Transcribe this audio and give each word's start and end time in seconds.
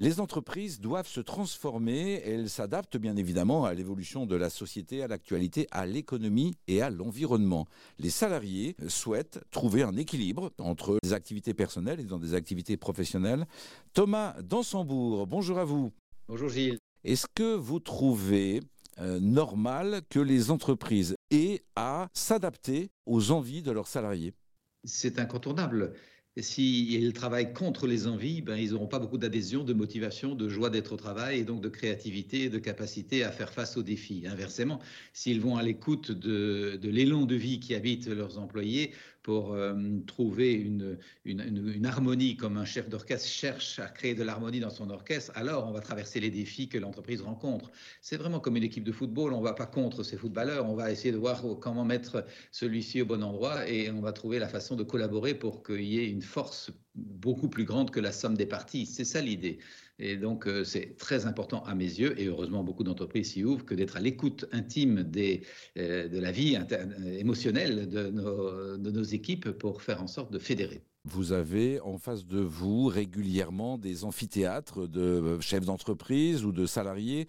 Les 0.00 0.20
entreprises 0.20 0.80
doivent 0.80 1.08
se 1.08 1.20
transformer, 1.20 2.22
elles 2.24 2.48
s'adaptent 2.48 2.96
bien 2.96 3.16
évidemment 3.16 3.64
à 3.64 3.74
l'évolution 3.74 4.26
de 4.26 4.36
la 4.36 4.48
société, 4.48 5.02
à 5.02 5.08
l'actualité, 5.08 5.66
à 5.72 5.86
l'économie 5.86 6.56
et 6.68 6.82
à 6.82 6.88
l'environnement. 6.88 7.66
Les 7.98 8.10
salariés 8.10 8.76
souhaitent 8.86 9.40
trouver 9.50 9.82
un 9.82 9.96
équilibre 9.96 10.52
entre 10.58 10.98
des 11.02 11.12
activités 11.12 11.52
personnelles 11.52 11.98
et 11.98 12.04
dans 12.04 12.20
des 12.20 12.34
activités 12.34 12.76
professionnelles. 12.76 13.44
Thomas 13.92 14.40
Dansembourg, 14.40 15.26
bonjour 15.26 15.58
à 15.58 15.64
vous. 15.64 15.92
Bonjour 16.28 16.48
Gilles. 16.48 16.78
Est-ce 17.02 17.26
que 17.34 17.56
vous 17.56 17.80
trouvez 17.80 18.60
euh, 19.00 19.18
normal 19.18 20.02
que 20.08 20.20
les 20.20 20.52
entreprises 20.52 21.16
aient 21.32 21.64
à 21.74 22.08
s'adapter 22.14 22.92
aux 23.04 23.32
envies 23.32 23.62
de 23.62 23.72
leurs 23.72 23.88
salariés? 23.88 24.32
C'est 24.84 25.18
incontournable 25.18 25.92
s'ils 26.42 27.12
travaillent 27.12 27.52
contre 27.52 27.86
les 27.86 28.06
envies, 28.06 28.42
ben, 28.42 28.56
ils 28.56 28.70
n'auront 28.72 28.86
pas 28.86 28.98
beaucoup 28.98 29.18
d'adhésion, 29.18 29.64
de 29.64 29.72
motivation, 29.72 30.34
de 30.34 30.48
joie 30.48 30.70
d'être 30.70 30.92
au 30.92 30.96
travail 30.96 31.40
et 31.40 31.44
donc 31.44 31.60
de 31.60 31.68
créativité 31.68 32.44
et 32.44 32.48
de 32.48 32.58
capacité 32.58 33.24
à 33.24 33.32
faire 33.32 33.52
face 33.52 33.76
aux 33.76 33.82
défis. 33.82 34.24
Inversement, 34.26 34.80
s'ils 35.12 35.40
vont 35.40 35.56
à 35.56 35.62
l'écoute 35.62 36.12
de, 36.12 36.78
l'élan 36.82 37.24
de 37.24 37.34
vie 37.34 37.60
qui 37.60 37.74
habite 37.74 38.06
leurs 38.08 38.38
employés 38.38 38.92
pour 39.22 39.52
euh, 39.52 39.74
trouver 40.06 40.52
une, 40.52 40.98
une, 41.24 41.86
harmonie 41.86 42.36
comme 42.36 42.56
un 42.56 42.64
chef 42.64 42.88
d'orchestre 42.88 43.28
cherche 43.28 43.78
à 43.78 43.88
créer 43.88 44.14
de 44.14 44.22
l'harmonie 44.22 44.60
dans 44.60 44.70
son 44.70 44.90
orchestre, 44.90 45.32
alors 45.34 45.66
on 45.68 45.72
va 45.72 45.80
traverser 45.80 46.20
les 46.20 46.30
défis 46.30 46.68
que 46.68 46.78
l'entreprise 46.78 47.20
rencontre. 47.20 47.70
C'est 48.00 48.16
vraiment 48.16 48.40
comme 48.40 48.56
une 48.56 48.62
équipe 48.62 48.84
de 48.84 48.92
football, 48.92 49.32
on 49.32 49.40
ne 49.40 49.44
va 49.44 49.54
pas 49.54 49.66
contre 49.66 50.02
ces 50.02 50.16
footballeurs, 50.16 50.66
on 50.66 50.74
va 50.74 50.90
essayer 50.90 51.12
de 51.12 51.18
voir 51.18 51.42
comment 51.60 51.84
mettre 51.84 52.24
celui-ci 52.52 53.02
au 53.02 53.06
bon 53.06 53.22
endroit 53.22 53.68
et 53.68 53.90
on 53.90 54.00
va 54.00 54.12
trouver 54.12 54.38
la 54.38 54.48
façon 54.48 54.76
de 54.76 54.82
collaborer 54.82 55.34
pour 55.34 55.62
qu'il 55.62 55.84
y 55.84 55.98
ait 55.98 56.08
une 56.08 56.22
force 56.22 56.70
beaucoup 56.94 57.48
plus 57.48 57.64
grande 57.64 57.90
que 57.90 58.00
la 58.00 58.12
somme 58.12 58.36
des 58.36 58.46
parties. 58.46 58.86
C'est 58.86 59.04
ça 59.04 59.20
l'idée. 59.20 59.58
Et 59.98 60.16
donc, 60.16 60.46
euh, 60.46 60.64
c'est 60.64 60.96
très 60.96 61.26
important 61.26 61.62
à 61.64 61.74
mes 61.74 61.84
yeux, 61.84 62.18
et 62.20 62.26
heureusement, 62.26 62.62
beaucoup 62.62 62.84
d'entreprises 62.84 63.32
s'y 63.32 63.44
ouvrent, 63.44 63.64
que 63.64 63.74
d'être 63.74 63.96
à 63.96 64.00
l'écoute 64.00 64.46
intime 64.52 65.02
des, 65.02 65.42
euh, 65.76 66.08
de 66.08 66.18
la 66.18 66.30
vie 66.30 66.56
émotionnelle 67.18 67.88
de 67.88 68.08
nos, 68.08 68.76
de 68.76 68.90
nos 68.90 69.02
équipes 69.02 69.50
pour 69.50 69.82
faire 69.82 70.02
en 70.02 70.06
sorte 70.06 70.32
de 70.32 70.38
fédérer. 70.38 70.82
Vous 71.04 71.32
avez 71.32 71.80
en 71.80 71.96
face 71.96 72.26
de 72.26 72.38
vous 72.38 72.86
régulièrement 72.86 73.78
des 73.78 74.04
amphithéâtres 74.04 74.86
de 74.86 75.00
euh, 75.00 75.40
chefs 75.40 75.64
d'entreprise 75.64 76.44
ou 76.44 76.52
de 76.52 76.66
salariés. 76.66 77.26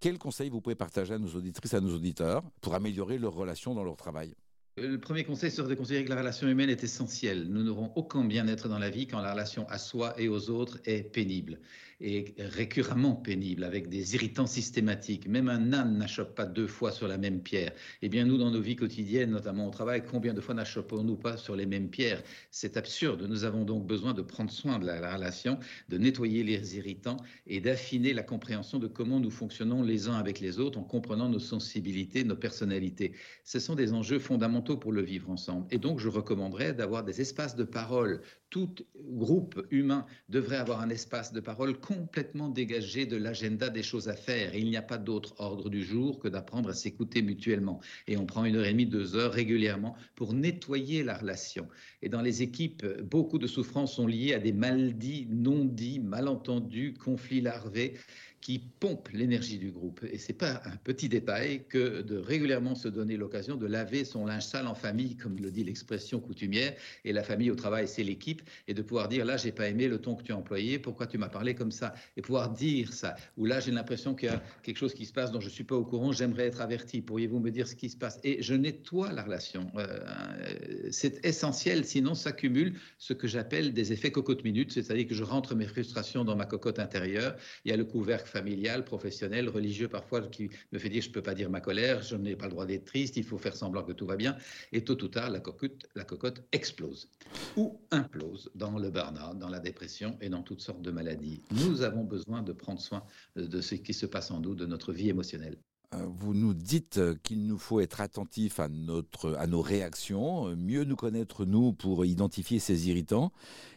Quels 0.00 0.18
conseils 0.18 0.50
vous 0.50 0.60
pouvez 0.60 0.74
partager 0.74 1.14
à 1.14 1.18
nos 1.18 1.28
auditrices, 1.28 1.74
à 1.74 1.80
nos 1.80 1.94
auditeurs 1.94 2.42
pour 2.60 2.74
améliorer 2.74 3.18
leurs 3.18 3.34
relations 3.34 3.74
dans 3.74 3.84
leur 3.84 3.96
travail? 3.96 4.34
Le 4.78 4.96
premier 4.96 5.22
conseil 5.22 5.50
serait 5.50 5.68
de 5.68 5.74
considérer 5.74 6.04
que 6.04 6.10
la 6.10 6.18
relation 6.18 6.48
humaine 6.48 6.70
est 6.70 6.82
essentielle. 6.82 7.46
Nous 7.48 7.62
n'aurons 7.62 7.92
aucun 7.94 8.24
bien-être 8.24 8.68
dans 8.68 8.78
la 8.78 8.88
vie 8.88 9.06
quand 9.06 9.20
la 9.20 9.32
relation 9.32 9.66
à 9.68 9.76
soi 9.78 10.18
et 10.18 10.28
aux 10.28 10.48
autres 10.48 10.80
est 10.86 11.02
pénible 11.02 11.60
et 12.02 12.34
récurremment 12.38 13.14
pénible, 13.14 13.62
avec 13.62 13.88
des 13.88 14.16
irritants 14.16 14.48
systématiques. 14.48 15.28
Même 15.28 15.48
un 15.48 15.72
âne 15.72 15.98
n'achoppe 15.98 16.34
pas 16.34 16.46
deux 16.46 16.66
fois 16.66 16.90
sur 16.90 17.06
la 17.06 17.16
même 17.16 17.40
pierre. 17.40 17.72
Eh 18.02 18.08
bien, 18.08 18.24
nous, 18.24 18.38
dans 18.38 18.50
nos 18.50 18.60
vies 18.60 18.74
quotidiennes, 18.74 19.30
notamment 19.30 19.68
au 19.68 19.70
travail, 19.70 20.02
combien 20.04 20.34
de 20.34 20.40
fois 20.40 20.54
n'achoppons-nous 20.54 21.16
pas 21.16 21.36
sur 21.36 21.54
les 21.54 21.64
mêmes 21.64 21.88
pierres? 21.88 22.20
C'est 22.50 22.76
absurde. 22.76 23.22
Nous 23.28 23.44
avons 23.44 23.64
donc 23.64 23.86
besoin 23.86 24.14
de 24.14 24.22
prendre 24.22 24.50
soin 24.50 24.80
de 24.80 24.86
la, 24.86 25.14
relation, 25.14 25.58
de 25.88 25.96
nettoyer 25.96 26.42
les 26.42 26.76
irritants 26.76 27.18
et 27.46 27.60
d'affiner 27.60 28.12
la 28.14 28.24
compréhension 28.24 28.80
de 28.80 28.88
comment 28.88 29.20
nous 29.20 29.30
fonctionnons 29.30 29.84
les 29.84 30.08
uns 30.08 30.16
avec 30.16 30.40
les 30.40 30.58
autres 30.58 30.80
en 30.80 30.84
comprenant 30.84 31.28
nos 31.28 31.38
sensibilités, 31.38 32.24
nos 32.24 32.36
personnalités. 32.36 33.12
Ce 33.44 33.60
sont 33.60 33.76
des 33.76 33.92
enjeux 33.92 34.18
fondamentaux 34.18 34.76
pour 34.76 34.90
le 34.90 35.02
vivre 35.02 35.30
ensemble. 35.30 35.68
Et 35.70 35.78
donc, 35.78 36.00
je 36.00 36.08
recommanderais 36.08 36.74
d'avoir 36.74 37.04
des 37.04 37.20
espaces 37.20 37.54
de 37.54 37.64
parole. 37.64 38.22
Tout 38.50 38.74
groupe 38.96 39.64
humain 39.70 40.04
devrait 40.28 40.56
avoir 40.56 40.80
un 40.80 40.90
espace 40.90 41.32
de 41.32 41.40
parole 41.40 41.78
complètement 41.92 42.48
dégagé 42.48 43.06
de 43.06 43.16
l'agenda 43.16 43.68
des 43.68 43.82
choses 43.82 44.08
à 44.08 44.16
faire. 44.16 44.54
il 44.54 44.68
n'y 44.68 44.76
a 44.76 44.82
pas 44.82 44.98
d'autre 44.98 45.34
ordre 45.38 45.68
du 45.68 45.84
jour 45.84 46.18
que 46.18 46.28
d'apprendre 46.28 46.70
à 46.70 46.74
s'écouter 46.74 47.22
mutuellement. 47.22 47.80
Et 48.06 48.16
on 48.16 48.26
prend 48.26 48.44
une 48.44 48.56
heure 48.56 48.64
et 48.64 48.72
demie, 48.72 48.86
deux 48.86 49.16
heures 49.16 49.32
régulièrement 49.32 49.96
pour 50.14 50.34
nettoyer 50.34 51.02
la 51.02 51.16
relation. 51.18 51.68
Et 52.02 52.08
dans 52.08 52.22
les 52.22 52.42
équipes, 52.42 52.84
beaucoup 53.02 53.38
de 53.38 53.46
souffrances 53.46 53.94
sont 53.94 54.06
liées 54.06 54.34
à 54.34 54.38
des 54.38 54.52
maldits, 54.52 55.28
non-dits, 55.30 56.00
malentendus, 56.00 56.94
conflits 56.94 57.40
larvés 57.40 57.94
qui 58.42 58.58
pompe 58.58 59.08
l'énergie 59.12 59.56
du 59.56 59.70
groupe. 59.70 60.04
Et 60.10 60.18
c'est 60.18 60.32
pas 60.32 60.60
un 60.64 60.76
petit 60.84 61.08
détail 61.08 61.64
que 61.68 62.02
de 62.02 62.18
régulièrement 62.18 62.74
se 62.74 62.88
donner 62.88 63.16
l'occasion 63.16 63.56
de 63.56 63.66
laver 63.66 64.04
son 64.04 64.26
linge 64.26 64.42
sale 64.42 64.66
en 64.66 64.74
famille, 64.74 65.16
comme 65.16 65.36
le 65.36 65.50
dit 65.50 65.62
l'expression 65.62 66.20
coutumière. 66.20 66.74
Et 67.04 67.12
la 67.12 67.22
famille 67.22 67.50
au 67.52 67.54
travail, 67.54 67.86
c'est 67.86 68.02
l'équipe. 68.02 68.42
Et 68.66 68.74
de 68.74 68.82
pouvoir 68.82 69.08
dire, 69.08 69.24
là, 69.24 69.36
j'ai 69.36 69.52
pas 69.52 69.68
aimé 69.68 69.86
le 69.86 69.98
ton 69.98 70.16
que 70.16 70.24
tu 70.24 70.32
as 70.32 70.36
employé, 70.36 70.80
pourquoi 70.80 71.06
tu 71.06 71.18
m'as 71.18 71.28
parlé 71.28 71.54
comme 71.54 71.70
ça? 71.70 71.94
Et 72.16 72.22
pouvoir 72.22 72.50
dire 72.50 72.92
ça. 72.92 73.14
Ou 73.36 73.46
là, 73.46 73.60
j'ai 73.60 73.70
l'impression 73.70 74.14
qu'il 74.14 74.28
y 74.28 74.32
a 74.32 74.42
quelque 74.64 74.76
chose 74.76 74.92
qui 74.92 75.06
se 75.06 75.12
passe 75.12 75.30
dont 75.30 75.40
je 75.40 75.48
suis 75.48 75.64
pas 75.64 75.76
au 75.76 75.84
courant, 75.84 76.10
j'aimerais 76.10 76.46
être 76.46 76.60
averti. 76.60 77.00
Pourriez-vous 77.00 77.38
me 77.38 77.50
dire 77.50 77.68
ce 77.68 77.76
qui 77.76 77.88
se 77.88 77.96
passe? 77.96 78.18
Et 78.24 78.42
je 78.42 78.54
nettoie 78.54 79.12
la 79.12 79.22
relation. 79.22 79.70
Euh, 79.76 80.88
c'est 80.90 81.24
essentiel, 81.24 81.84
sinon 81.84 82.16
s'accumule 82.16 82.74
ce 82.98 83.12
que 83.12 83.28
j'appelle 83.28 83.72
des 83.72 83.92
effets 83.92 84.10
cocotte 84.10 84.42
minute, 84.42 84.72
c'est-à-dire 84.72 85.06
que 85.06 85.14
je 85.14 85.22
rentre 85.22 85.54
mes 85.54 85.66
frustrations 85.66 86.24
dans 86.24 86.34
ma 86.34 86.44
cocotte 86.44 86.80
intérieure. 86.80 87.36
Il 87.64 87.70
y 87.70 87.72
a 87.72 87.76
le 87.76 87.84
couvercle 87.84 88.31
familial, 88.32 88.84
professionnel, 88.84 89.48
religieux 89.48 89.88
parfois 89.88 90.22
qui 90.22 90.50
me 90.72 90.78
fait 90.78 90.88
dire 90.88 91.02
je 91.02 91.08
ne 91.08 91.14
peux 91.14 91.22
pas 91.22 91.34
dire 91.34 91.50
ma 91.50 91.60
colère, 91.60 92.02
je 92.02 92.16
n'ai 92.16 92.34
pas 92.34 92.46
le 92.46 92.52
droit 92.52 92.66
d'être 92.66 92.86
triste, 92.86 93.16
il 93.16 93.24
faut 93.24 93.38
faire 93.38 93.54
semblant 93.54 93.84
que 93.84 93.92
tout 93.92 94.06
va 94.06 94.16
bien. 94.16 94.36
Et 94.72 94.82
tôt 94.82 95.00
ou 95.02 95.08
tard, 95.08 95.30
la 95.30 95.40
cocotte, 95.40 96.42
explose 96.52 97.08
ou 97.56 97.80
implose 97.90 98.50
dans 98.54 98.78
le 98.78 98.90
burn-out, 98.90 99.38
dans 99.38 99.48
la 99.48 99.60
dépression 99.60 100.16
et 100.20 100.28
dans 100.28 100.42
toutes 100.42 100.60
sortes 100.60 100.82
de 100.82 100.90
maladies. 100.90 101.42
Nous 101.50 101.82
avons 101.82 102.04
besoin 102.04 102.42
de 102.42 102.52
prendre 102.52 102.80
soin 102.80 103.04
de 103.36 103.60
ce 103.60 103.74
qui 103.74 103.94
se 103.94 104.06
passe 104.06 104.30
en 104.30 104.40
nous, 104.40 104.54
de 104.54 104.66
notre 104.66 104.92
vie 104.92 105.10
émotionnelle. 105.10 105.58
Euh, 105.94 106.06
vous 106.06 106.34
nous 106.34 106.54
dites 106.54 107.00
qu'il 107.22 107.46
nous 107.46 107.58
faut 107.58 107.80
être 107.80 108.00
attentif 108.00 108.60
à, 108.60 108.68
notre, 108.68 109.34
à 109.34 109.46
nos 109.46 109.60
réactions, 109.60 110.54
mieux 110.56 110.84
nous 110.84 110.96
connaître 110.96 111.44
nous 111.44 111.72
pour 111.72 112.04
identifier 112.04 112.58
ces 112.58 112.88
irritants, 112.88 113.32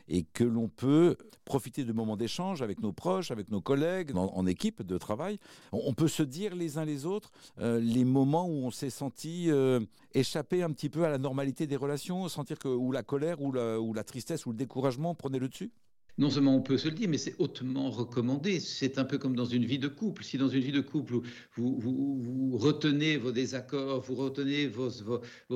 et 0.08 0.24
que 0.24 0.44
l'on 0.44 0.68
peut 0.68 1.18
profiter 1.46 1.84
de 1.84 1.94
moments 1.94 2.18
d'échange 2.18 2.62
avec 2.62 2.82
nos 2.82 2.92
proches, 2.92 3.32
avec 3.32 3.50
nos 3.50 3.62
collègues, 3.62 4.12
en, 4.16 4.46
équipe 4.46 4.82
de 4.82 4.98
travail. 4.98 5.40
On, 5.72 5.94
peut 5.94 6.08
se 6.08 6.24
dire 6.24 6.56
les 6.56 6.78
uns 6.78 6.86
les 6.86 7.06
autres 7.06 7.32
euh, 7.60 7.80
les 7.80 8.04
moments 8.04 8.48
où 8.48 8.66
on 8.66 8.72
s'est 8.72 8.90
senti 8.90 9.50
euh, 9.50 9.80
échapper 10.14 10.64
un 10.64 10.72
petit 10.72 10.90
peu 10.90 11.06
à 11.06 11.10
la 11.10 11.18
normalité 11.18 11.68
des 11.68 11.76
relations, 11.76 12.28
sentir 12.28 12.60
que 12.60 12.92
la 12.92 13.04
colère 13.04 13.42
ou 13.42 13.52
la, 13.52 13.80
ou 13.80 13.94
la 13.94 14.04
tristesse 14.04 14.46
ou 14.46 14.52
le 14.52 14.58
découragement 14.58 15.16
prenaient 15.16 15.40
le 15.40 15.50
dessus? 15.50 15.72
Non 16.18 16.30
seulement 16.30 16.56
on 16.56 16.62
peut 16.62 16.78
se 16.78 16.88
le 16.88 16.94
dire, 16.94 17.10
mais 17.10 17.18
c'est 17.18 17.36
hautement 17.40 17.90
recommandé. 17.90 18.60
C'est 18.60 18.98
un 18.98 19.04
peu 19.04 19.18
comme 19.18 19.36
dans 19.36 19.46
une 19.46 19.66
vie 19.66 19.80
de 19.80 19.90
couple. 19.90 20.24
Si 20.24 20.38
dans 20.38 20.48
une 20.48 20.62
vie 20.62 20.72
de 20.72 20.80
couple, 20.80 21.16
vous, 21.56 22.58
retenez 22.58 23.18
vos 23.18 23.32
désaccords, 23.32 24.02
vous 24.02 24.16
retenez 24.16 24.68
vos, 24.68 24.90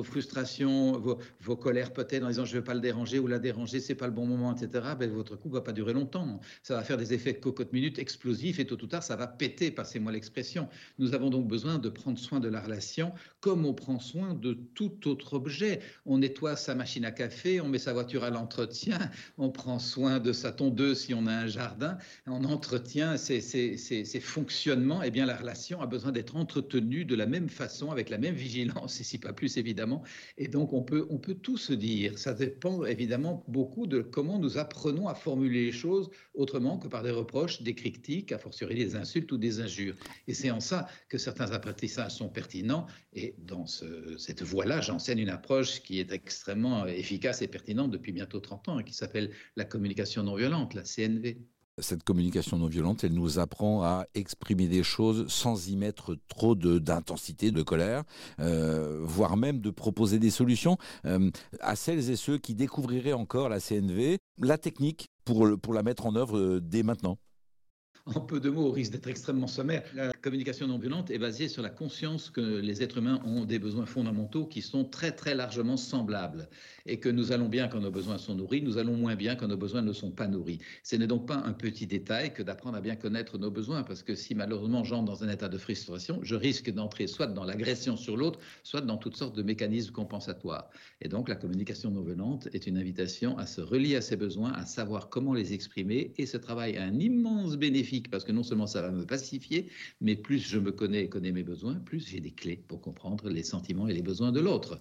frustrations, 0.02 1.00
vos, 1.40 1.56
colères 1.56 1.92
peut-être 1.92 2.24
en 2.24 2.28
disant 2.28 2.44
je 2.44 2.54
ne 2.54 2.60
vais 2.60 2.64
pas 2.64 2.74
le 2.74 2.80
déranger 2.80 3.18
ou 3.18 3.26
la 3.26 3.38
déranger, 3.38 3.80
c'est 3.80 3.94
pas 3.94 4.06
le 4.06 4.12
bon 4.12 4.26
moment, 4.26 4.54
etc., 4.54 4.94
ben, 4.98 5.10
votre 5.10 5.36
couple 5.36 5.54
va 5.54 5.60
pas 5.62 5.72
durer 5.72 5.94
longtemps. 5.94 6.40
Ça 6.62 6.74
va 6.74 6.82
faire 6.82 6.98
des 6.98 7.14
effets 7.14 7.32
de 7.32 7.38
cocotte 7.38 7.72
minute 7.72 7.98
explosifs 7.98 8.58
et 8.58 8.66
tôt 8.66 8.76
ou 8.82 8.86
tard, 8.86 9.02
ça 9.02 9.16
va 9.16 9.26
péter, 9.26 9.70
passez-moi 9.70 10.12
l'expression. 10.12 10.68
Nous 10.98 11.14
avons 11.14 11.30
donc 11.30 11.48
besoin 11.48 11.78
de 11.78 11.88
prendre 11.88 12.18
soin 12.18 12.40
de 12.40 12.48
la 12.48 12.60
relation 12.60 13.12
comme 13.40 13.64
on 13.64 13.72
prend 13.72 13.98
soin 13.98 14.34
de 14.34 14.52
tout 14.74 15.08
autre 15.08 15.34
objet. 15.34 15.80
On 16.04 16.18
nettoie 16.18 16.56
sa 16.56 16.74
machine 16.74 17.04
à 17.04 17.12
café, 17.12 17.60
on 17.60 17.68
met 17.68 17.78
sa 17.78 17.92
voiture 17.92 18.24
à 18.24 18.30
l'entretien, 18.30 18.98
on 19.38 19.50
prend 19.50 19.78
soin 19.78 20.20
de 20.20 20.32
sa 20.32 20.49
tondeuse 20.52 21.00
si 21.00 21.14
on 21.14 21.26
a 21.26 21.32
un 21.32 21.46
jardin, 21.46 21.98
on 22.26 22.44
entretient 22.44 23.16
ces, 23.16 23.40
fonctionnements, 24.20 25.02
et 25.02 25.08
eh 25.08 25.10
bien 25.10 25.26
la 25.26 25.36
relation 25.36 25.80
a 25.80 25.86
besoin 25.86 26.12
d'être 26.12 26.36
entretenue 26.36 27.04
de 27.04 27.14
la 27.14 27.26
même 27.26 27.48
façon, 27.48 27.90
avec 27.90 28.10
la 28.10 28.18
même 28.18 28.34
vigilance, 28.34 29.00
et 29.00 29.04
si 29.04 29.18
pas 29.18 29.32
plus 29.32 29.56
évidemment. 29.56 30.02
Et 30.38 30.48
donc 30.48 30.72
on 30.72 30.82
peut, 30.82 31.06
on 31.10 31.18
peut 31.18 31.34
tout 31.34 31.56
se 31.56 31.72
dire. 31.72 32.18
Ça 32.18 32.34
dépend 32.34 32.84
évidemment 32.84 33.44
beaucoup 33.48 33.86
de 33.86 34.00
comment 34.00 34.38
nous 34.38 34.58
apprenons 34.58 35.08
à 35.08 35.14
formuler 35.14 35.66
les 35.66 35.72
choses 35.72 36.10
autrement 36.34 36.78
que 36.78 36.88
par 36.88 37.02
des 37.02 37.10
reproches, 37.10 37.62
des 37.62 37.74
critiques, 37.74 38.32
a 38.32 38.38
fortiori 38.38 38.74
des 38.74 38.96
insultes 38.96 39.30
ou 39.32 39.36
des 39.36 39.60
injures. 39.60 39.94
Et 40.26 40.34
c'est 40.34 40.50
en 40.50 40.60
ça 40.60 40.88
que 41.08 41.18
certains 41.18 41.50
apprentissages 41.52 42.12
sont 42.12 42.28
pertinents. 42.28 42.86
Et 43.12 43.34
dans 43.38 43.66
cette 43.66 44.42
voie-là, 44.42 44.80
j'enseigne 44.80 45.18
une 45.18 45.28
approche 45.28 45.82
qui 45.82 45.98
est 46.00 46.12
extrêmement 46.12 46.86
efficace 46.86 47.42
et 47.42 47.48
pertinente 47.48 47.90
depuis 47.90 48.12
bientôt 48.12 48.40
30 48.40 48.68
ans 48.68 48.78
et 48.78 48.84
qui 48.84 48.94
s'appelle 48.94 49.30
la 49.56 49.64
communication 49.64 50.22
non 50.22 50.36
Cette 51.78 52.04
communication 52.04 52.58
non 52.58 52.66
violente, 52.66 53.04
elle 53.04 53.14
nous 53.14 53.38
apprend 53.38 53.82
à 53.82 54.06
exprimer 54.14 54.68
des 54.68 54.82
choses 54.82 55.26
sans 55.28 55.68
y 55.68 55.76
mettre 55.76 56.16
trop 56.28 56.54
d'intensité, 56.54 57.50
de, 57.50 57.62
colère, 57.62 58.04
euh, 58.38 59.00
voire 59.02 59.36
même 59.36 59.60
de 59.60 59.70
proposer 59.70 60.18
des 60.18 60.30
solutions 60.30 60.76
euh, 61.06 61.30
à 61.60 61.76
celles 61.76 62.10
et 62.10 62.16
ceux 62.16 62.38
qui 62.38 62.54
découvriraient 62.54 63.12
encore 63.12 63.48
la 63.48 63.60
CNV, 63.60 64.18
la 64.38 64.58
technique 64.58 65.08
pour, 65.24 65.58
pour 65.60 65.72
la 65.72 65.82
mettre 65.82 66.06
en 66.06 66.16
œuvre 66.16 66.38
euh, 66.38 66.60
dès 66.60 66.82
maintenant. 66.82 67.18
En 68.14 68.20
peu 68.20 68.40
de 68.40 68.50
mots, 68.50 68.66
au 68.66 68.72
risque 68.72 68.92
d'être 68.92 69.08
extrêmement 69.08 69.46
sommaire, 69.46 69.84
la 69.94 70.12
communication 70.12 70.66
non 70.66 70.78
violente 70.78 71.10
est 71.10 71.18
basée 71.18 71.48
sur 71.48 71.62
la 71.62 71.70
conscience 71.70 72.28
que 72.28 72.40
les 72.40 72.82
êtres 72.82 72.98
humains 72.98 73.20
ont 73.24 73.44
des 73.44 73.58
besoins 73.58 73.86
fondamentaux 73.86 74.46
qui 74.46 74.62
sont 74.62 74.84
très 74.84 75.12
très 75.12 75.34
largement 75.34 75.76
semblables 75.76 76.48
et 76.86 76.98
que 76.98 77.08
nous 77.08 77.30
allons 77.30 77.48
bien 77.48 77.68
quand 77.68 77.80
nos 77.80 77.90
besoins 77.90 78.18
sont 78.18 78.34
nourris, 78.34 78.62
nous 78.62 78.78
allons 78.78 78.96
moins 78.96 79.14
bien 79.14 79.36
quand 79.36 79.46
nos 79.46 79.56
besoins 79.56 79.82
ne 79.82 79.92
sont 79.92 80.10
pas 80.10 80.26
nourris. 80.26 80.58
Ce 80.82 80.96
n'est 80.96 81.06
donc 81.06 81.26
pas 81.26 81.36
un 81.36 81.52
petit 81.52 81.86
détail 81.86 82.32
que 82.32 82.42
d'apprendre 82.42 82.76
à 82.76 82.80
bien 82.80 82.96
connaître 82.96 83.38
nos 83.38 83.50
besoins 83.50 83.82
parce 83.84 84.02
que 84.02 84.14
si 84.14 84.34
malheureusement 84.34 84.82
j'entre 84.82 85.04
dans 85.04 85.22
un 85.22 85.28
état 85.28 85.48
de 85.48 85.58
frustration, 85.58 86.18
je 86.22 86.34
risque 86.34 86.70
d'entrer 86.70 87.06
soit 87.06 87.28
dans 87.28 87.44
l'agression 87.44 87.96
sur 87.96 88.16
l'autre, 88.16 88.40
soit 88.64 88.80
dans 88.80 88.96
toutes 88.96 89.16
sortes 89.16 89.36
de 89.36 89.42
mécanismes 89.42 89.92
compensatoires. 89.92 90.68
Et 91.00 91.08
donc 91.08 91.28
la 91.28 91.36
communication 91.36 91.90
non 91.90 92.02
violente 92.02 92.48
est 92.52 92.66
une 92.66 92.76
invitation 92.76 93.38
à 93.38 93.46
se 93.46 93.60
relier 93.60 93.96
à 93.96 94.00
ses 94.00 94.16
besoins, 94.16 94.52
à 94.52 94.66
savoir 94.66 95.08
comment 95.10 95.34
les 95.34 95.52
exprimer 95.52 96.12
et 96.18 96.26
ce 96.26 96.36
travail 96.36 96.76
a 96.76 96.82
un 96.82 96.98
immense 96.98 97.56
bénéfice 97.56 97.99
parce 98.08 98.24
que 98.24 98.32
non 98.32 98.42
seulement 98.42 98.66
ça 98.66 98.82
va 98.82 98.90
me 98.90 99.04
pacifier, 99.04 99.70
mais 100.00 100.16
plus 100.16 100.38
je 100.38 100.58
me 100.58 100.72
connais 100.72 101.04
et 101.04 101.08
connais 101.08 101.32
mes 101.32 101.42
besoins, 101.42 101.74
plus 101.74 102.06
j'ai 102.08 102.20
des 102.20 102.30
clés 102.32 102.56
pour 102.56 102.80
comprendre 102.80 103.28
les 103.28 103.42
sentiments 103.42 103.88
et 103.88 103.94
les 103.94 104.02
besoins 104.02 104.32
de 104.32 104.40
l'autre. 104.40 104.78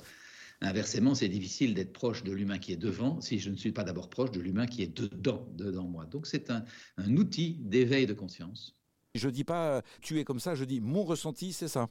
Inversement, 0.61 1.15
c'est 1.15 1.29
difficile 1.29 1.73
d'être 1.73 1.93
proche 1.93 2.23
de 2.23 2.33
l'humain 2.33 2.59
qui 2.59 2.73
est 2.73 2.77
devant 2.77 3.21
si 3.21 3.39
je 3.39 3.49
ne 3.49 3.55
suis 3.55 3.71
pas 3.71 3.83
d'abord 3.83 4.09
proche 4.09 4.31
de 4.31 4.41
l'humain 4.41 4.67
qui 4.67 4.83
est 4.83 4.95
dedans, 4.95 5.47
dedans 5.53 5.87
moi. 5.87 6.05
Donc 6.05 6.27
c'est 6.27 6.49
un, 6.49 6.65
un 6.97 7.15
outil 7.17 7.57
d'éveil 7.61 8.05
de 8.05 8.13
conscience. 8.13 8.75
Je 9.15 9.29
dis 9.29 9.43
pas 9.43 9.81
tu 10.01 10.19
es 10.19 10.23
comme 10.23 10.39
ça, 10.39 10.55
je 10.55 10.65
dis 10.65 10.81
mon 10.81 11.03
ressenti, 11.03 11.53
c'est 11.53 11.67
ça. 11.67 11.89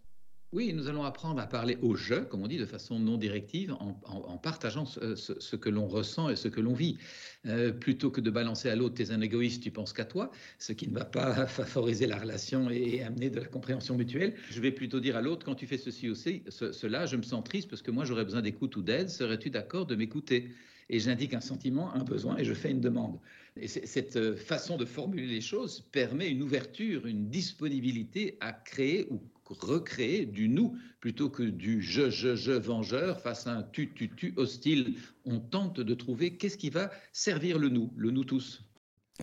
Oui, 0.51 0.73
nous 0.73 0.89
allons 0.89 1.05
apprendre 1.05 1.43
à 1.43 1.47
parler 1.47 1.77
au 1.83 1.95
jeu, 1.95 2.23
comme 2.23 2.43
on 2.43 2.47
dit, 2.47 2.57
de 2.57 2.65
façon 2.65 2.99
non 2.99 3.19
directive, 3.19 3.77
en, 3.79 4.39
partageant 4.39 4.87
ce, 4.87 5.57
que 5.57 5.69
l'on 5.69 5.87
ressent 5.87 6.31
et 6.31 6.37
ce 6.37 6.49
que 6.49 6.63
l'on 6.63 6.73
vit. 6.73 6.97
Euh, 7.45 7.71
plutôt 7.71 8.11
que 8.11 8.23
de 8.23 8.31
balancer 8.31 8.71
à 8.71 8.77
l'autre, 8.77 8.95
t'es 8.95 9.11
un 9.11 9.21
égoïste, 9.21 9.63
tu 9.63 9.71
penses 9.71 9.93
qu'à 9.93 10.07
toi, 10.07 10.31
ce 10.59 10.73
qui 10.73 10.89
ne 10.89 10.95
va 10.95 11.05
pas 11.05 11.47
favoriser 11.49 12.07
la 12.07 12.17
relation 12.17 12.71
et 12.71 13.03
amener 13.03 13.29
de 13.29 13.41
la 13.41 13.47
compréhension 13.47 13.95
mutuelle. 13.95 14.35
Je 14.51 14.61
vais 14.63 14.73
plutôt 14.73 15.01
dire 15.01 15.17
à 15.17 15.21
l'autre, 15.21 15.45
quand 15.45 15.55
tu 15.55 15.67
fais 15.67 15.77
ceci 15.77 16.09
aussi, 16.09 16.43
cela, 16.49 17.05
je 17.05 17.17
me 17.17 17.23
sens 17.23 17.45
triste 17.45 17.69
parce 17.69 17.83
que 17.83 17.91
moi 17.91 18.07
j'aurais 18.07 18.25
besoin 18.25 18.41
d'écoute 18.41 18.75
ou 18.77 18.83
d'aide, 18.83 19.11
serais-tu 19.11 19.51
d'accord 19.51 19.85
de 19.85 19.97
m'écouter? 19.97 20.51
Et 20.89 20.99
j'indique 20.99 21.35
un 21.35 21.43
sentiment, 21.43 21.93
un 21.95 22.05
besoin, 22.05 22.39
et 22.39 22.45
je 22.45 22.55
fais 22.55 22.71
une 22.71 22.81
demande. 22.81 23.19
Et 23.61 23.69
cette 23.69 24.17
euh, 24.17 24.35
façon 24.35 24.79
de 24.79 24.87
formuler 24.87 25.27
les 25.27 25.43
choses 25.43 25.85
permet 25.93 26.31
une 26.31 26.43
ouverture, 26.43 27.07
une 27.07 27.29
disponibilité 27.29 28.39
à 28.41 28.53
créer 28.53 29.07
ou 29.11 29.21
recréer 29.49 30.27
du 30.27 30.49
nous 30.49 30.77
plutôt 31.01 31.31
que 31.31 31.43
du 31.43 31.81
je, 31.81 32.11
je, 32.11 32.35
je 32.37 32.53
vengeur 32.53 33.21
face 33.21 33.47
à 33.47 33.53
un 33.53 33.63
tu, 33.63 33.93
tu, 33.95 34.11
tu 34.15 34.35
hostile. 34.37 34.97
On 35.25 35.41
tente 35.41 35.81
de 35.81 35.95
trouver 35.95 36.37
qu'est-ce 36.37 36.59
qui 36.59 36.71
va 36.71 36.91
servir 37.13 37.59
le 37.59 37.69
nous, 37.69 37.93
le 37.97 38.11
nous 38.11 38.25
tous. 38.25 38.63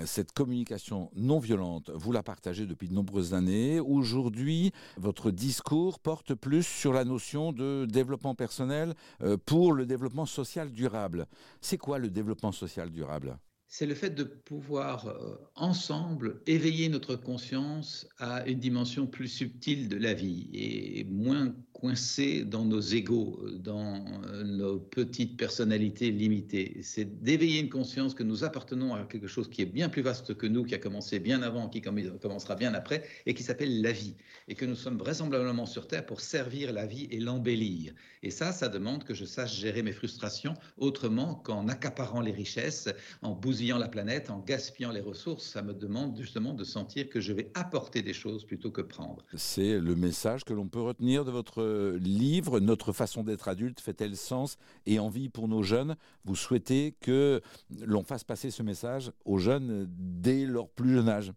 Cette 0.04 0.33
communication 0.33 1.10
non 1.16 1.39
violente, 1.39 1.89
vous 1.94 2.12
la 2.12 2.22
partagez 2.22 2.66
depuis 2.66 2.89
de 2.89 2.94
nombreuses 2.94 3.33
années. 3.33 3.80
Aujourd'hui, 3.80 4.74
votre 4.98 5.31
discours 5.31 6.00
porte 6.00 6.33
plus 6.33 6.63
sur 6.63 6.92
la 6.92 7.06
notion 7.06 7.54
de 7.54 7.86
développement 7.89 8.36
personnel 8.36 8.94
euh, 9.21 9.38
pour 9.38 9.71
le 9.71 9.86
développement 9.86 10.25
social 10.25 10.74
durable. 10.74 11.28
C'est 11.62 11.78
quoi 11.78 11.98
le 11.98 12.10
développement 12.10 12.51
social 12.51 12.92
durable? 12.92 13.38
C'est 13.67 13.85
le 13.85 13.95
fait 13.95 14.12
de 14.12 14.23
pouvoir 14.23 15.07
euh, 15.07 15.35
ensemble 15.56 16.41
éveiller 16.47 16.89
notre 16.89 17.15
conscience 17.15 18.07
à 18.17 18.45
une 18.47 18.59
dimension 18.59 19.07
plus 19.07 19.27
subtile 19.27 19.89
de 19.89 19.97
la 19.97 20.13
vie 20.13 20.50
et 20.53 21.03
moins 21.06 21.56
coincé 21.85 22.43
dans 22.43 22.65
nos 22.65 22.79
égaux, 22.79 23.39
dans 23.59 24.03
euh, 24.33 24.43
nos 24.43 24.79
petites 24.79 25.37
personnalités 25.37 26.09
limitées. 26.09 26.79
C'est 26.81 27.21
d'éveiller 27.23 27.59
une 27.59 27.69
conscience 27.69 28.15
que 28.15 28.23
nous 28.23 28.43
appartenons 28.43 28.95
à 28.95 29.03
quelque 29.03 29.27
chose 29.27 29.47
qui 29.49 29.61
est 29.61 29.67
bien 29.67 29.87
plus 29.87 30.01
vaste 30.01 30.33
que 30.35 30.47
nous, 30.47 30.63
qui 30.63 30.73
a 30.73 30.79
commencé 30.79 31.19
bien 31.19 31.43
avant, 31.43 31.69
qui 31.69 31.81
commencera 31.81 32.55
bien 32.55 32.73
après, 32.73 33.03
et 33.27 33.35
qui 33.35 33.43
s'appelle 33.43 33.83
la 33.83 33.91
vie. 33.91 34.15
Et 34.47 34.55
que 34.55 34.65
nous 34.65 34.75
sommes 34.75 34.97
vraisemblablement 34.97 35.67
sur 35.67 35.87
Terre 35.87 36.05
pour 36.05 36.21
servir 36.21 36.73
la 36.73 36.87
vie 36.87 37.07
et 37.11 37.19
l'embellir. 37.19 37.93
Et 38.23 38.31
ça, 38.31 38.51
ça 38.51 38.67
demande 38.67 39.03
que 39.03 39.13
je 39.13 39.25
sache 39.25 39.55
gérer 39.55 39.83
mes 39.83 39.91
frustrations 39.91 40.55
autrement 40.77 41.35
qu'en 41.35 41.67
accaparant 41.67 42.21
les 42.21 42.31
richesses, 42.31 42.89
en 43.21 43.33
bousillant 43.33 43.77
la 43.77 43.87
planète, 43.87 44.31
en 44.31 44.39
gaspillant 44.39 44.91
les 44.91 45.01
ressources. 45.01 45.45
Ça 45.45 45.61
me 45.61 45.73
demande 45.73 46.17
justement 46.17 46.53
de 46.53 46.63
sentir 46.63 47.09
que 47.09 47.19
je 47.19 47.33
vais 47.33 47.51
apporter 47.53 48.01
des 48.01 48.13
choses 48.13 48.43
plutôt 48.43 48.71
que 48.71 48.81
prendre. 48.81 49.23
C'est 49.35 49.79
le 49.79 49.95
message 49.95 50.43
que 50.43 50.53
l'on 50.53 50.67
peut 50.67 50.81
retenir 50.81 51.25
de 51.25 51.31
votre 51.31 51.75
livre, 52.01 52.60
Notre 52.60 52.94
façon 52.94 53.24
d'être 53.24 53.48
adulte 53.48 53.80
fait-elle 53.80 54.16
sens 54.16 54.57
et 54.86 55.00
envie 55.00 55.30
pour 55.30 55.48
nos 55.48 55.63
jeunes? 55.63 55.95
Vous 56.24 56.36
souhaitez 56.36 56.95
que 57.01 57.42
l'on 57.86 58.04
fasse 58.04 58.24
passer 58.24 58.51
ce 58.51 58.63
message 58.63 59.12
aux 59.25 59.38
jeunes 59.38 59.88
dès 59.89 60.45
leur 60.45 60.69
plus 60.69 60.94
jeune 60.94 61.10
âge? 61.10 61.31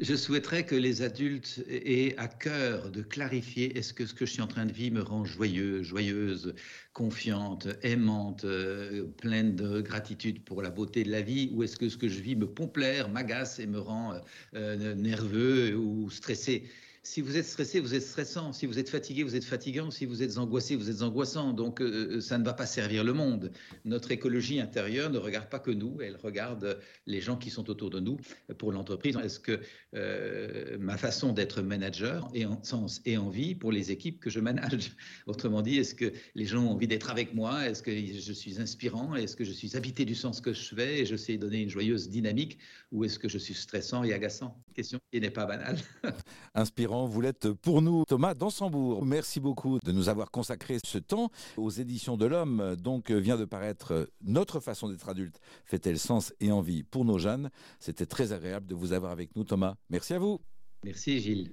Je 0.00 0.16
souhaiterais 0.16 0.66
que 0.66 0.74
les 0.74 1.02
adultes 1.02 1.62
aient 1.68 2.16
à 2.16 2.26
cœur 2.26 2.90
de 2.90 3.02
clarifier 3.02 3.76
est-ce 3.78 3.92
que 3.92 4.06
ce 4.06 4.14
que 4.14 4.26
je 4.26 4.32
suis 4.32 4.42
en 4.42 4.46
train 4.48 4.66
de 4.66 4.72
vivre 4.72 4.96
me 4.96 5.02
rend 5.02 5.24
joyeux, 5.24 5.82
joyeuse, 5.82 6.54
confiante, 6.92 7.68
aimante, 7.82 8.44
euh, 8.44 9.06
pleine 9.18 9.54
de 9.54 9.80
gratitude 9.80 10.44
pour 10.44 10.62
la 10.62 10.70
beauté 10.70 11.04
de 11.04 11.10
la 11.10 11.22
vie, 11.22 11.50
ou 11.52 11.62
est-ce 11.62 11.76
que 11.76 11.88
ce 11.88 11.96
que 11.96 12.08
je 12.08 12.20
vis 12.20 12.34
me 12.34 12.46
pomplaire, 12.46 13.08
m'agace 13.08 13.58
et 13.60 13.66
me 13.66 13.78
rend 13.78 14.14
euh, 14.14 14.18
euh, 14.54 14.94
nerveux 14.94 15.76
ou 15.76 16.10
stressé? 16.10 16.64
Si 17.02 17.22
vous 17.22 17.38
êtes 17.38 17.46
stressé, 17.46 17.80
vous 17.80 17.94
êtes 17.94 18.02
stressant. 18.02 18.52
Si 18.52 18.66
vous 18.66 18.78
êtes 18.78 18.90
fatigué, 18.90 19.22
vous 19.22 19.34
êtes 19.34 19.44
fatigant. 19.44 19.90
Si 19.90 20.04
vous 20.04 20.22
êtes 20.22 20.36
angoissé, 20.36 20.76
vous 20.76 20.90
êtes 20.90 21.00
angoissant. 21.00 21.54
Donc, 21.54 21.80
euh, 21.80 22.16
euh, 22.16 22.20
ça 22.20 22.36
ne 22.36 22.44
va 22.44 22.52
pas 22.52 22.66
servir 22.66 23.04
le 23.04 23.14
monde. 23.14 23.52
Notre 23.86 24.10
écologie 24.10 24.60
intérieure 24.60 25.08
ne 25.08 25.16
regarde 25.16 25.48
pas 25.48 25.60
que 25.60 25.70
nous, 25.70 25.98
elle 26.02 26.16
regarde 26.16 26.78
les 27.06 27.22
gens 27.22 27.38
qui 27.38 27.48
sont 27.48 27.70
autour 27.70 27.88
de 27.88 28.00
nous. 28.00 28.18
Pour 28.58 28.70
l'entreprise, 28.72 29.16
est-ce 29.16 29.40
que 29.40 29.60
euh, 29.94 30.76
ma 30.78 30.98
façon 30.98 31.32
d'être 31.32 31.62
manager 31.62 32.28
est 32.34 32.44
en 32.44 32.62
sens 32.62 33.00
et 33.06 33.16
envie 33.16 33.54
pour 33.54 33.72
les 33.72 33.90
équipes 33.90 34.20
que 34.20 34.28
je 34.28 34.40
manage? 34.40 34.92
Autrement 35.26 35.62
dit, 35.62 35.78
est-ce 35.78 35.94
que 35.94 36.12
les 36.34 36.44
gens 36.44 36.64
ont 36.64 36.72
envie 36.72 36.86
d'être 36.86 37.10
avec 37.10 37.32
moi? 37.32 37.66
Est-ce 37.66 37.82
que 37.82 37.92
je 37.92 38.32
suis 38.32 38.60
inspirant? 38.60 39.14
Est-ce 39.14 39.36
que 39.36 39.44
je 39.44 39.52
suis 39.52 39.74
habité 39.74 40.04
du 40.04 40.14
sens 40.14 40.42
que 40.42 40.52
je 40.52 40.74
fais 40.74 41.00
et 41.00 41.06
je 41.06 41.16
sais 41.16 41.38
donner 41.38 41.62
une 41.62 41.70
joyeuse 41.70 42.10
dynamique? 42.10 42.58
Ou 42.92 43.04
est-ce 43.04 43.18
que 43.18 43.28
je 43.28 43.38
suis 43.38 43.54
stressant 43.54 44.04
et 44.04 44.12
agaçant? 44.12 44.62
Question 44.74 45.00
qui 45.10 45.20
n'est 45.20 45.30
pas 45.30 45.46
banale. 45.46 45.78
Inspirant 46.54 46.90
vous 47.06 47.20
l'êtes 47.20 47.50
pour 47.52 47.82
nous, 47.82 48.04
Thomas 48.06 48.34
Dansembourg. 48.34 49.04
Merci 49.04 49.40
beaucoup 49.40 49.78
de 49.84 49.92
nous 49.92 50.08
avoir 50.08 50.30
consacré 50.30 50.78
ce 50.84 50.98
temps 50.98 51.30
aux 51.56 51.70
éditions 51.70 52.16
de 52.16 52.26
l'Homme. 52.26 52.76
Donc 52.76 53.10
vient 53.10 53.36
de 53.36 53.44
paraître 53.44 54.08
Notre 54.22 54.60
façon 54.60 54.88
d'être 54.88 55.08
adulte 55.08 55.40
fait-elle 55.64 55.98
sens 55.98 56.32
et 56.40 56.52
envie 56.52 56.82
pour 56.82 57.04
nos 57.04 57.18
jeunes? 57.18 57.50
C'était 57.78 58.06
très 58.06 58.32
agréable 58.32 58.66
de 58.66 58.74
vous 58.74 58.92
avoir 58.92 59.12
avec 59.12 59.34
nous, 59.36 59.44
Thomas. 59.44 59.74
Merci 59.88 60.14
à 60.14 60.18
vous. 60.18 60.40
Merci, 60.84 61.20
Gilles. 61.20 61.52